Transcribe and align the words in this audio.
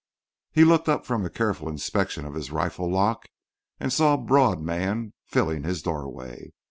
He 0.51 0.63
looked 0.63 0.89
up 0.89 1.05
from 1.05 1.23
a 1.23 1.29
careful 1.29 1.69
inspection 1.69 2.25
of 2.25 2.33
his 2.33 2.49
rifle 2.49 2.89
lock 2.91 3.27
and 3.79 3.93
saw 3.93 4.15
a 4.15 4.17
broad 4.17 4.59
man 4.59 5.13
filling 5.27 5.61
his 5.61 5.83
doorway. 5.83 6.53